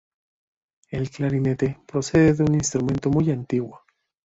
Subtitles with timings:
[0.89, 3.81] El clarinete procede de un instrumento muy antiguo.